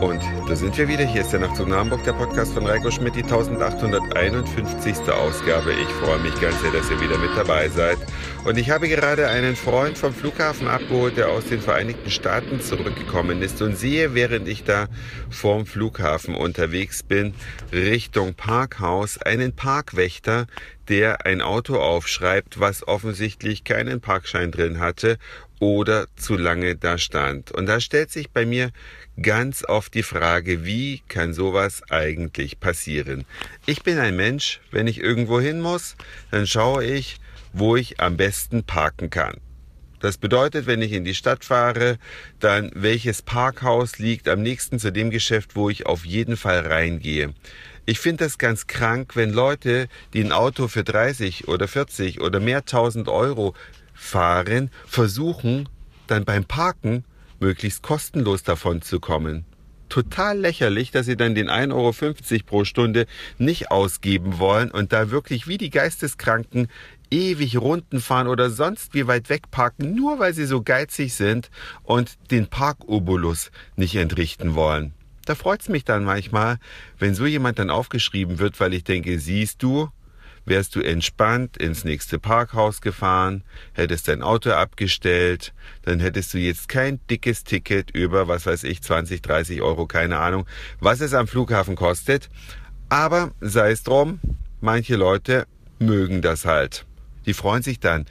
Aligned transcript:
Und 0.00 0.22
da 0.48 0.54
sind 0.54 0.78
wir 0.78 0.86
wieder. 0.86 1.04
Hier 1.04 1.22
ist 1.22 1.32
der 1.32 1.40
Nachtzug 1.40 1.66
nach 1.66 1.78
Hamburg, 1.78 2.04
der 2.04 2.12
Podcast 2.12 2.52
von 2.52 2.64
Reiko 2.64 2.88
Schmidt, 2.88 3.16
die 3.16 3.24
1851. 3.24 4.96
Ausgabe. 5.12 5.72
Ich 5.72 5.88
freue 5.88 6.20
mich 6.20 6.40
ganz 6.40 6.60
sehr, 6.60 6.70
dass 6.70 6.88
ihr 6.88 7.00
wieder 7.00 7.18
mit 7.18 7.30
dabei 7.36 7.68
seid. 7.68 7.98
Und 8.44 8.58
ich 8.58 8.70
habe 8.70 8.88
gerade 8.88 9.26
einen 9.26 9.56
Freund 9.56 9.98
vom 9.98 10.14
Flughafen 10.14 10.68
abgeholt, 10.68 11.16
der 11.16 11.30
aus 11.30 11.46
den 11.46 11.60
Vereinigten 11.60 12.10
Staaten 12.12 12.60
zurückgekommen 12.60 13.42
ist 13.42 13.60
und 13.60 13.76
sehe, 13.76 14.14
während 14.14 14.46
ich 14.46 14.62
da 14.62 14.86
vorm 15.30 15.66
Flughafen 15.66 16.36
unterwegs 16.36 17.02
bin, 17.02 17.34
Richtung 17.72 18.34
Parkhaus, 18.34 19.18
einen 19.18 19.52
Parkwächter, 19.52 20.46
der 20.88 21.26
ein 21.26 21.42
Auto 21.42 21.76
aufschreibt, 21.76 22.60
was 22.60 22.86
offensichtlich 22.86 23.64
keinen 23.64 24.00
Parkschein 24.00 24.50
drin 24.50 24.78
hatte 24.78 25.18
oder 25.60 26.06
zu 26.16 26.36
lange 26.36 26.76
da 26.76 26.98
stand. 26.98 27.50
Und 27.50 27.66
da 27.66 27.80
stellt 27.80 28.10
sich 28.10 28.30
bei 28.30 28.46
mir 28.46 28.70
ganz 29.20 29.64
oft 29.64 29.94
die 29.94 30.02
Frage, 30.02 30.64
wie 30.64 31.02
kann 31.08 31.34
sowas 31.34 31.82
eigentlich 31.90 32.60
passieren? 32.60 33.24
Ich 33.66 33.82
bin 33.82 33.98
ein 33.98 34.16
Mensch, 34.16 34.60
wenn 34.70 34.86
ich 34.86 35.00
irgendwo 35.00 35.40
hin 35.40 35.60
muss, 35.60 35.96
dann 36.30 36.46
schaue 36.46 36.84
ich, 36.84 37.18
wo 37.52 37.76
ich 37.76 38.00
am 38.00 38.16
besten 38.16 38.64
parken 38.64 39.10
kann. 39.10 39.38
Das 40.00 40.16
bedeutet, 40.16 40.66
wenn 40.66 40.80
ich 40.80 40.92
in 40.92 41.04
die 41.04 41.14
Stadt 41.14 41.44
fahre, 41.44 41.98
dann 42.38 42.70
welches 42.74 43.22
Parkhaus 43.22 43.98
liegt 43.98 44.28
am 44.28 44.42
nächsten 44.42 44.78
zu 44.78 44.92
dem 44.92 45.10
Geschäft, 45.10 45.56
wo 45.56 45.70
ich 45.70 45.86
auf 45.86 46.04
jeden 46.04 46.36
Fall 46.36 46.60
reingehe. 46.60 47.34
Ich 47.88 48.00
finde 48.00 48.24
das 48.24 48.36
ganz 48.36 48.66
krank, 48.66 49.16
wenn 49.16 49.32
Leute, 49.32 49.88
die 50.12 50.22
ein 50.22 50.30
Auto 50.30 50.68
für 50.68 50.84
30 50.84 51.48
oder 51.48 51.66
40 51.66 52.20
oder 52.20 52.38
mehr 52.38 52.66
tausend 52.66 53.08
Euro 53.08 53.54
fahren, 53.94 54.70
versuchen 54.86 55.70
dann 56.06 56.26
beim 56.26 56.44
Parken 56.44 57.04
möglichst 57.40 57.82
kostenlos 57.82 58.42
davon 58.42 58.82
zu 58.82 59.00
kommen. 59.00 59.46
Total 59.88 60.38
lächerlich, 60.38 60.90
dass 60.90 61.06
sie 61.06 61.16
dann 61.16 61.34
den 61.34 61.48
1,50 61.48 61.72
Euro 61.72 62.44
pro 62.44 62.64
Stunde 62.64 63.06
nicht 63.38 63.70
ausgeben 63.70 64.38
wollen 64.38 64.70
und 64.70 64.92
da 64.92 65.10
wirklich 65.10 65.48
wie 65.48 65.56
die 65.56 65.70
Geisteskranken 65.70 66.68
ewig 67.10 67.56
Runden 67.56 68.02
fahren 68.02 68.28
oder 68.28 68.50
sonst 68.50 68.92
wie 68.92 69.06
weit 69.06 69.30
weg 69.30 69.50
parken, 69.50 69.94
nur 69.94 70.18
weil 70.18 70.34
sie 70.34 70.44
so 70.44 70.60
geizig 70.60 71.14
sind 71.14 71.50
und 71.84 72.18
den 72.30 72.48
Parkobolus 72.48 73.50
nicht 73.76 73.94
entrichten 73.94 74.54
wollen. 74.54 74.92
Da 75.28 75.34
freut's 75.34 75.68
mich 75.68 75.84
dann 75.84 76.04
manchmal, 76.04 76.56
wenn 76.98 77.14
so 77.14 77.26
jemand 77.26 77.58
dann 77.58 77.68
aufgeschrieben 77.68 78.38
wird, 78.38 78.58
weil 78.60 78.72
ich 78.72 78.82
denke, 78.82 79.18
siehst 79.18 79.62
du, 79.62 79.90
wärst 80.46 80.74
du 80.74 80.80
entspannt 80.80 81.58
ins 81.58 81.84
nächste 81.84 82.18
Parkhaus 82.18 82.80
gefahren, 82.80 83.44
hättest 83.74 84.08
dein 84.08 84.22
Auto 84.22 84.52
abgestellt, 84.52 85.52
dann 85.82 86.00
hättest 86.00 86.32
du 86.32 86.38
jetzt 86.38 86.70
kein 86.70 86.98
dickes 87.10 87.44
Ticket 87.44 87.90
über, 87.90 88.26
was 88.26 88.46
weiß 88.46 88.64
ich, 88.64 88.82
20, 88.82 89.20
30 89.20 89.60
Euro, 89.60 89.84
keine 89.84 90.18
Ahnung, 90.18 90.46
was 90.80 91.02
es 91.02 91.12
am 91.12 91.28
Flughafen 91.28 91.76
kostet. 91.76 92.30
Aber 92.88 93.32
sei 93.42 93.72
es 93.72 93.82
drum, 93.82 94.20
manche 94.62 94.96
Leute 94.96 95.46
mögen 95.78 96.22
das 96.22 96.46
halt. 96.46 96.86
Die 97.26 97.34
freuen 97.34 97.62
sich 97.62 97.80
dann 97.80 98.06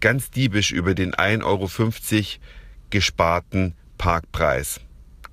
ganz 0.00 0.30
diebisch 0.30 0.72
über 0.72 0.94
den 0.94 1.14
1,50 1.14 1.44
Euro 1.44 2.22
gesparten 2.90 3.72
Parkpreis. 3.96 4.82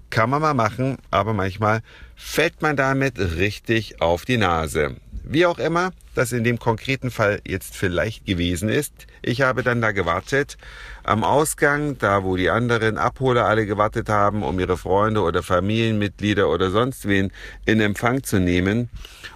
Kann 0.09 0.29
man 0.29 0.41
mal 0.41 0.53
machen, 0.53 0.97
aber 1.11 1.33
manchmal 1.33 1.81
fällt 2.15 2.61
man 2.61 2.75
damit 2.75 3.19
richtig 3.19 4.01
auf 4.01 4.25
die 4.25 4.37
Nase. 4.37 4.95
Wie 5.23 5.45
auch 5.45 5.57
immer 5.57 5.91
das 6.15 6.31
in 6.31 6.43
dem 6.43 6.57
konkreten 6.57 7.11
Fall 7.11 7.41
jetzt 7.45 7.75
vielleicht 7.75 8.25
gewesen 8.25 8.69
ist. 8.69 8.93
Ich 9.21 9.41
habe 9.41 9.63
dann 9.63 9.81
da 9.81 9.91
gewartet 9.91 10.57
am 11.03 11.23
Ausgang, 11.23 11.97
da 11.97 12.23
wo 12.23 12.35
die 12.35 12.49
anderen 12.49 12.97
Abholer 12.97 13.45
alle 13.45 13.65
gewartet 13.65 14.09
haben, 14.09 14.41
um 14.41 14.59
ihre 14.59 14.77
Freunde 14.77 15.21
oder 15.21 15.43
Familienmitglieder 15.43 16.49
oder 16.49 16.71
sonst 16.71 17.07
wen 17.07 17.31
in 17.65 17.81
Empfang 17.81 18.23
zu 18.23 18.39
nehmen. 18.39 18.89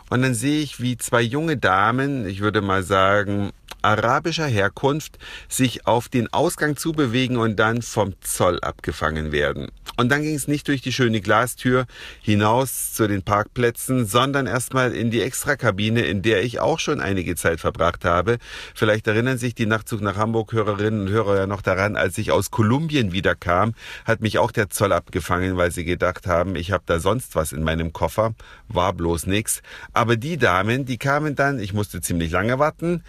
Und 0.10 0.24
dann 0.24 0.34
sehe 0.34 0.62
ich, 0.62 0.82
wie 0.82 0.98
zwei 0.98 1.22
junge 1.22 1.58
Damen, 1.58 2.28
ich 2.28 2.40
würde 2.42 2.62
mal 2.62 2.84
sagen, 2.84 3.52
arabischer 3.82 4.48
Herkunft 4.48 5.18
sich 5.48 5.88
auf 5.88 6.10
den 6.10 6.32
Ausgang 6.34 6.78
zubewegen 6.78 7.38
und 7.38 7.58
dann 7.58 7.82
vom 7.82 8.14
Zoll 8.22 8.60
abgefangen 8.62 9.32
werden. 9.32 9.70
Und 9.98 10.10
dann 10.10 10.22
ging 10.22 10.36
es 10.36 10.48
nicht 10.48 10.68
durch 10.70 10.82
die 10.82 10.94
schöne 10.94 11.20
Glastür 11.20 11.86
hinaus 12.22 12.94
zu 12.94 13.08
den 13.08 13.22
Parkplätzen, 13.22 14.06
sondern 14.06 14.48
erstmal 14.48 14.94
in 14.94 15.12
die 15.12 15.22
Extrakabine, 15.22 16.04
in 16.04 16.22
der 16.22 16.42
ich 16.44 16.62
auch 16.62 16.80
schon 16.80 17.02
einige 17.02 17.36
Zeit 17.36 17.60
verbracht 17.60 18.06
habe. 18.06 18.38
Vielleicht 18.74 19.08
erinnern 19.08 19.38
sich 19.38 19.56
die 19.56 19.66
Nachtzug 19.66 20.00
nach 20.00 20.16
Hamburg 20.16 20.54
Hörerinnen 20.54 21.02
und 21.02 21.10
Hörer 21.10 21.38
ja 21.38 21.48
noch 21.48 21.62
daran, 21.62 21.98
als 21.98 22.18
ich 22.18 22.32
aus 22.32 22.50
Kolumbien 22.50 23.12
wiederkam, 23.12 23.74
hat 24.06 24.22
mich 24.22 24.38
auch 24.38 24.52
der 24.52 24.70
Zoll 24.70 24.94
abgefangen, 24.94 25.58
weil 25.58 25.72
sie 25.72 25.84
gedacht 25.84 26.28
haben, 26.28 26.56
ich 26.56 26.72
habe 26.72 26.84
da 26.86 27.00
sonst 27.00 27.36
was 27.36 27.52
in 27.52 27.64
meinem 27.64 27.92
Koffer. 27.92 28.34
War 28.70 28.94
bloß 28.94 29.26
nix. 29.26 29.62
Aber 29.94 30.16
die 30.16 30.38
Damen, 30.38 30.86
die 30.86 30.98
kamen 30.98 31.36
dann, 31.36 31.60
ich 31.60 31.74
musste 31.74 32.00
ziemlich 32.00 32.32
lange 32.32 32.58
warten, 32.58 33.04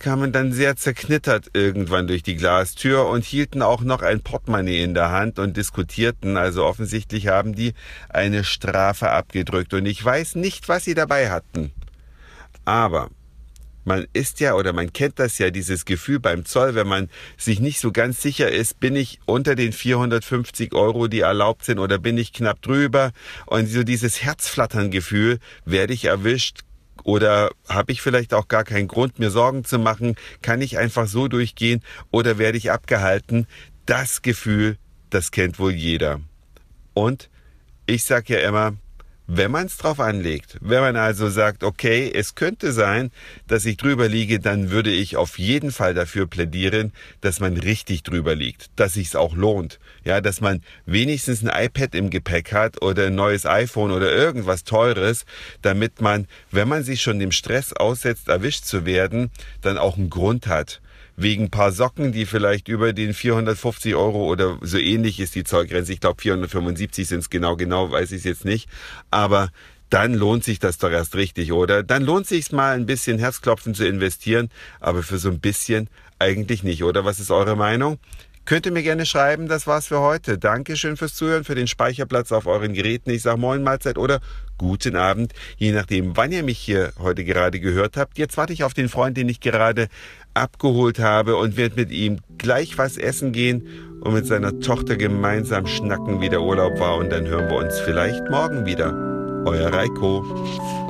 kamen 0.00 0.32
dann 0.32 0.52
sehr 0.52 0.76
zerknittert 0.76 1.50
irgendwann 1.52 2.08
durch 2.08 2.22
die 2.22 2.34
Glastür 2.34 3.06
und 3.06 3.24
hielten 3.24 3.62
auch 3.62 3.82
noch 3.82 4.02
ein 4.02 4.22
Portemonnaie 4.22 4.82
in 4.82 4.94
der 4.94 5.10
Hand 5.10 5.38
und 5.38 5.56
diskutierten. 5.56 6.36
Also 6.36 6.64
offensichtlich 6.64 7.28
haben 7.28 7.54
die 7.54 7.74
eine 8.08 8.42
Strafe 8.42 9.10
abgedrückt 9.10 9.74
und 9.74 9.86
ich 9.86 10.04
weiß 10.04 10.34
nicht, 10.34 10.68
was 10.68 10.84
sie 10.84 10.94
dabei 10.94 11.30
hatten. 11.30 11.70
Aber 12.64 13.10
man 13.84 14.06
ist 14.12 14.40
ja 14.40 14.54
oder 14.54 14.72
man 14.72 14.92
kennt 14.92 15.18
das 15.18 15.38
ja, 15.38 15.50
dieses 15.50 15.84
Gefühl 15.84 16.20
beim 16.20 16.44
Zoll, 16.44 16.74
wenn 16.74 16.86
man 16.86 17.08
sich 17.36 17.60
nicht 17.60 17.80
so 17.80 17.92
ganz 17.92 18.22
sicher 18.22 18.50
ist, 18.50 18.80
bin 18.80 18.96
ich 18.96 19.20
unter 19.26 19.54
den 19.54 19.72
450 19.72 20.74
Euro, 20.74 21.08
die 21.08 21.20
erlaubt 21.20 21.64
sind, 21.64 21.78
oder 21.78 21.98
bin 21.98 22.18
ich 22.18 22.32
knapp 22.32 22.62
drüber? 22.62 23.12
Und 23.46 23.66
so 23.66 23.82
dieses 23.82 24.22
Herzflattern-Gefühl, 24.22 25.38
werde 25.64 25.92
ich 25.92 26.04
erwischt, 26.04 26.60
oder 27.04 27.50
habe 27.68 27.92
ich 27.92 28.02
vielleicht 28.02 28.34
auch 28.34 28.48
gar 28.48 28.64
keinen 28.64 28.88
Grund, 28.88 29.18
mir 29.18 29.30
Sorgen 29.30 29.64
zu 29.64 29.78
machen? 29.78 30.16
Kann 30.42 30.60
ich 30.60 30.78
einfach 30.78 31.06
so 31.06 31.28
durchgehen 31.28 31.82
oder 32.10 32.38
werde 32.38 32.58
ich 32.58 32.70
abgehalten? 32.70 33.46
Das 33.86 34.22
Gefühl, 34.22 34.76
das 35.10 35.30
kennt 35.30 35.58
wohl 35.58 35.72
jeder. 35.72 36.20
Und 36.94 37.30
ich 37.86 38.04
sage 38.04 38.34
ja 38.34 38.48
immer, 38.48 38.74
wenn 39.32 39.52
man 39.52 39.66
es 39.66 39.76
drauf 39.76 40.00
anlegt, 40.00 40.56
wenn 40.60 40.80
man 40.80 40.96
also 40.96 41.30
sagt, 41.30 41.62
okay, 41.62 42.10
es 42.12 42.34
könnte 42.34 42.72
sein, 42.72 43.12
dass 43.46 43.64
ich 43.64 43.76
drüber 43.76 44.08
liege, 44.08 44.40
dann 44.40 44.70
würde 44.70 44.90
ich 44.90 45.16
auf 45.16 45.38
jeden 45.38 45.70
Fall 45.70 45.94
dafür 45.94 46.26
plädieren, 46.26 46.92
dass 47.20 47.38
man 47.38 47.56
richtig 47.56 48.02
drüber 48.02 48.34
liegt, 48.34 48.70
dass 48.74 48.94
sich's 48.94 49.14
auch 49.14 49.36
lohnt, 49.36 49.78
ja, 50.04 50.20
dass 50.20 50.40
man 50.40 50.62
wenigstens 50.84 51.44
ein 51.44 51.64
iPad 51.64 51.94
im 51.94 52.10
Gepäck 52.10 52.52
hat 52.52 52.82
oder 52.82 53.06
ein 53.06 53.14
neues 53.14 53.46
iPhone 53.46 53.92
oder 53.92 54.12
irgendwas 54.12 54.64
teures, 54.64 55.24
damit 55.62 56.00
man, 56.00 56.26
wenn 56.50 56.66
man 56.66 56.82
sich 56.82 57.00
schon 57.00 57.20
dem 57.20 57.30
Stress 57.30 57.72
aussetzt, 57.72 58.26
erwischt 58.26 58.64
zu 58.64 58.84
werden, 58.84 59.30
dann 59.60 59.78
auch 59.78 59.96
einen 59.96 60.10
Grund 60.10 60.48
hat 60.48 60.80
wegen 61.20 61.50
paar 61.50 61.70
Socken, 61.70 62.12
die 62.12 62.24
vielleicht 62.24 62.68
über 62.68 62.92
den 62.92 63.12
450 63.12 63.94
Euro 63.94 64.24
oder 64.26 64.58
so 64.62 64.78
ähnlich 64.78 65.20
ist 65.20 65.34
die 65.34 65.44
Zollgrenze. 65.44 65.92
Ich 65.92 66.00
glaube 66.00 66.20
475 66.22 67.06
sind 67.06 67.18
es 67.20 67.30
genau, 67.30 67.56
genau 67.56 67.90
weiß 67.90 68.12
ich 68.12 68.18
es 68.18 68.24
jetzt 68.24 68.44
nicht. 68.44 68.68
Aber 69.10 69.50
dann 69.90 70.14
lohnt 70.14 70.44
sich 70.44 70.60
das 70.60 70.78
doch 70.78 70.90
erst 70.90 71.16
richtig, 71.16 71.52
oder? 71.52 71.82
Dann 71.82 72.04
lohnt 72.04 72.26
sich 72.26 72.52
mal 72.52 72.74
ein 72.74 72.86
bisschen 72.86 73.18
Herzklopfen 73.18 73.74
zu 73.74 73.86
investieren, 73.86 74.48
aber 74.78 75.02
für 75.02 75.18
so 75.18 75.28
ein 75.28 75.40
bisschen 75.40 75.90
eigentlich 76.18 76.62
nicht, 76.62 76.84
oder? 76.84 77.04
Was 77.04 77.20
ist 77.20 77.30
eure 77.30 77.56
Meinung? 77.56 77.98
Könnt 78.44 78.66
ihr 78.66 78.72
mir 78.72 78.82
gerne 78.82 79.06
schreiben, 79.06 79.48
das 79.48 79.66
war's 79.66 79.88
für 79.88 80.00
heute. 80.00 80.38
Dankeschön 80.38 80.96
fürs 80.96 81.14
Zuhören, 81.14 81.44
für 81.44 81.54
den 81.54 81.68
Speicherplatz 81.68 82.32
auf 82.32 82.46
euren 82.46 82.72
Geräten. 82.72 83.10
Ich 83.10 83.22
sag 83.22 83.38
Moin 83.38 83.62
Mahlzeit 83.62 83.96
oder 83.96 84.20
guten 84.58 84.96
Abend, 84.96 85.32
je 85.56 85.72
nachdem, 85.72 86.16
wann 86.16 86.32
ihr 86.32 86.42
mich 86.42 86.58
hier 86.58 86.92
heute 86.98 87.24
gerade 87.24 87.60
gehört 87.60 87.96
habt. 87.96 88.18
Jetzt 88.18 88.36
warte 88.36 88.52
ich 88.52 88.64
auf 88.64 88.74
den 88.74 88.88
Freund, 88.88 89.16
den 89.16 89.28
ich 89.28 89.40
gerade 89.40 89.88
abgeholt 90.34 90.98
habe 90.98 91.36
und 91.36 91.56
werde 91.56 91.76
mit 91.76 91.90
ihm 91.90 92.18
gleich 92.38 92.76
was 92.76 92.96
essen 92.96 93.32
gehen 93.32 94.00
und 94.00 94.14
mit 94.14 94.26
seiner 94.26 94.58
Tochter 94.60 94.96
gemeinsam 94.96 95.66
schnacken, 95.66 96.20
wie 96.20 96.28
der 96.28 96.42
Urlaub 96.42 96.78
war. 96.80 96.96
Und 96.96 97.10
dann 97.10 97.26
hören 97.26 97.48
wir 97.48 97.56
uns 97.56 97.78
vielleicht 97.80 98.28
morgen 98.30 98.66
wieder. 98.66 98.92
Euer 99.46 99.72
Reiko. 99.72 100.89